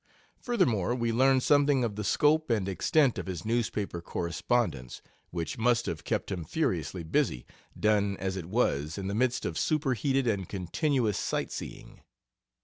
[0.39, 5.85] Furthermore, we learn something of the scope and extent of his newspaper correspondence, which must
[5.85, 7.45] have kept him furiously busy,
[7.79, 12.01] done as it was in the midst of super heated and continuous sight seeing.